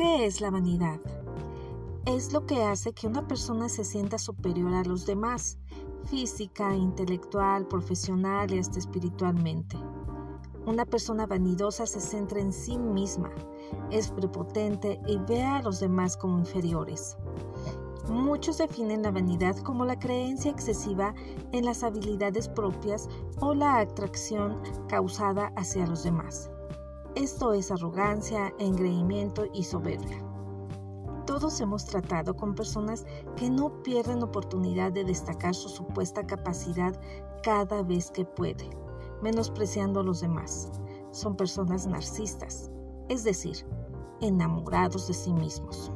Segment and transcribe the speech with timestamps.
[0.00, 1.00] es la vanidad?
[2.06, 5.58] Es lo que hace que una persona se sienta superior a los demás,
[6.04, 9.76] física, intelectual, profesional y hasta espiritualmente.
[10.66, 13.30] Una persona vanidosa se centra en sí misma,
[13.90, 17.16] es prepotente y ve a los demás como inferiores.
[18.08, 21.14] Muchos definen la vanidad como la creencia excesiva
[21.52, 23.08] en las habilidades propias
[23.40, 26.50] o la atracción causada hacia los demás.
[27.14, 30.24] Esto es arrogancia, engreimiento y soberbia.
[31.26, 33.04] Todos hemos tratado con personas
[33.36, 36.98] que no pierden oportunidad de destacar su supuesta capacidad
[37.42, 38.70] cada vez que puede,
[39.22, 40.70] menospreciando a los demás.
[41.10, 42.70] Son personas narcistas,
[43.08, 43.66] es decir,
[44.20, 45.90] enamorados de sí mismos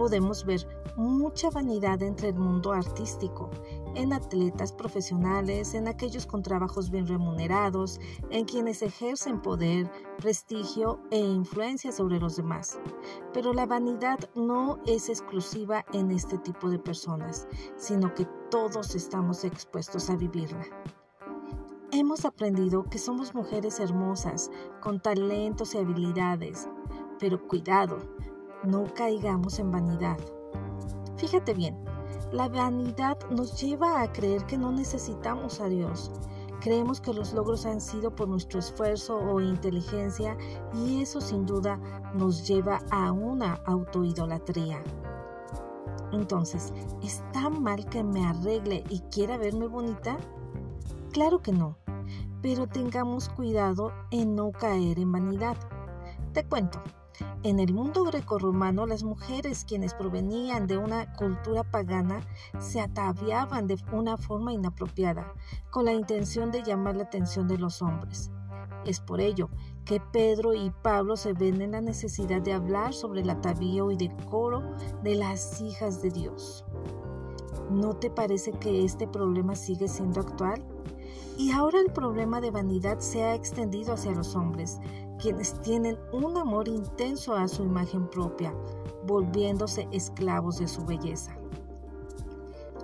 [0.00, 0.66] podemos ver
[0.96, 3.50] mucha vanidad entre el mundo artístico,
[3.94, 11.18] en atletas profesionales, en aquellos con trabajos bien remunerados, en quienes ejercen poder, prestigio e
[11.18, 12.78] influencia sobre los demás.
[13.32, 19.44] Pero la vanidad no es exclusiva en este tipo de personas, sino que todos estamos
[19.44, 20.64] expuestos a vivirla.
[21.92, 26.68] Hemos aprendido que somos mujeres hermosas, con talentos y habilidades,
[27.18, 27.98] pero cuidado,
[28.64, 30.18] no caigamos en vanidad.
[31.16, 31.76] Fíjate bien,
[32.32, 36.12] la vanidad nos lleva a creer que no necesitamos a Dios.
[36.60, 40.36] Creemos que los logros han sido por nuestro esfuerzo o inteligencia
[40.74, 41.80] y eso sin duda
[42.14, 44.82] nos lleva a una autoidolatría.
[46.12, 50.18] Entonces, ¿está mal que me arregle y quiera verme bonita?
[51.12, 51.78] Claro que no,
[52.42, 55.56] pero tengamos cuidado en no caer en vanidad.
[56.32, 56.80] Te cuento,
[57.42, 62.20] en el mundo grecorromano, las mujeres quienes provenían de una cultura pagana
[62.58, 65.32] se ataviaban de una forma inapropiada,
[65.70, 68.30] con la intención de llamar la atención de los hombres.
[68.84, 69.48] Es por ello
[69.84, 73.96] que Pedro y Pablo se ven en la necesidad de hablar sobre el atavío y
[73.96, 76.64] decoro de las hijas de Dios.
[77.70, 80.64] ¿No te parece que este problema sigue siendo actual?
[81.40, 84.78] Y ahora el problema de vanidad se ha extendido hacia los hombres,
[85.18, 88.54] quienes tienen un amor intenso a su imagen propia,
[89.06, 91.34] volviéndose esclavos de su belleza.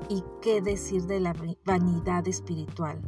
[0.08, 1.34] ¿Y qué decir de la
[1.66, 2.98] vanidad espiritual?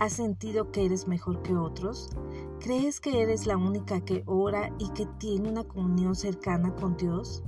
[0.00, 2.10] ¿Has sentido que eres mejor que otros?
[2.58, 7.44] ¿Crees que eres la única que ora y que tiene una comunión cercana con Dios?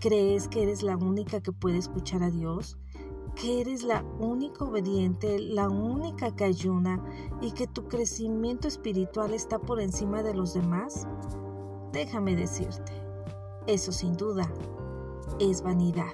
[0.00, 2.78] ¿Crees que eres la única que puede escuchar a Dios?
[3.34, 7.02] Que eres la única obediente, la única que ayuna
[7.40, 11.06] y que tu crecimiento espiritual está por encima de los demás?
[11.92, 12.92] Déjame decirte,
[13.66, 14.50] eso sin duda
[15.40, 16.12] es vanidad.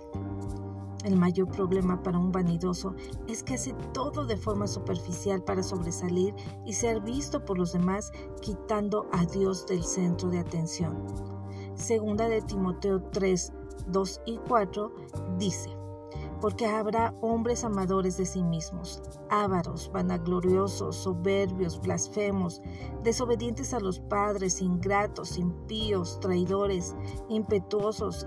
[1.05, 2.95] El mayor problema para un vanidoso
[3.29, 8.11] es que hace todo de forma superficial para sobresalir y ser visto por los demás,
[8.41, 10.97] quitando a Dios del centro de atención.
[11.75, 13.53] Segunda de Timoteo 3,
[13.89, 14.95] 2 y 4
[15.39, 15.77] dice,
[16.41, 22.61] porque habrá hombres amadores de sí mismos, ávaros, vanagloriosos, soberbios, blasfemos,
[23.03, 26.95] desobedientes a los padres, ingratos, impíos, traidores,
[27.29, 28.27] impetuosos,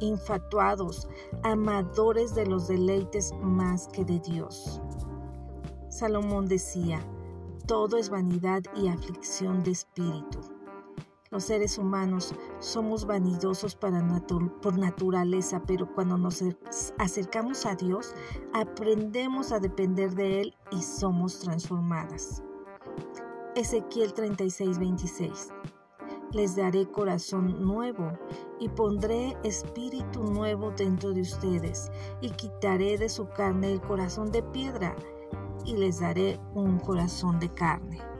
[0.00, 1.08] infatuados,
[1.42, 4.80] amadores de los deleites más que de Dios.
[5.88, 7.00] Salomón decía,
[7.66, 10.40] todo es vanidad y aflicción de espíritu.
[11.32, 16.44] Los seres humanos somos vanidosos por naturaleza, pero cuando nos
[16.98, 18.14] acercamos a Dios,
[18.52, 22.42] aprendemos a depender de Él y somos transformadas.
[23.56, 25.54] Ezequiel 36, 26.
[26.32, 28.12] Les daré corazón nuevo
[28.60, 34.42] y pondré espíritu nuevo dentro de ustedes y quitaré de su carne el corazón de
[34.42, 34.94] piedra
[35.64, 38.11] y les daré un corazón de carne.